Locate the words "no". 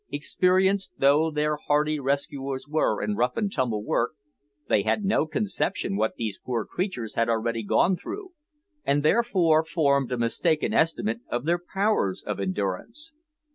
5.05-5.27